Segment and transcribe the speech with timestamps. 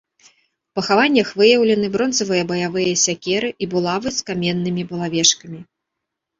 [0.69, 5.59] У пахаваннях выяўлены бронзавыя баявыя сякеры і булавы з каменнымі булавешкамі.